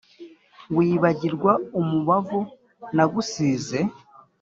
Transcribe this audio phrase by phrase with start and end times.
[0.75, 2.39] Wibagirwa umubavu
[2.95, 3.79] nagusize